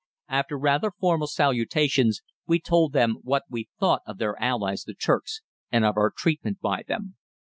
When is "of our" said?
5.85-6.09